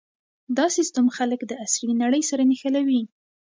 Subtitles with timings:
[0.57, 3.01] دا سیستم خلک د عصري نړۍ سره نښلوي.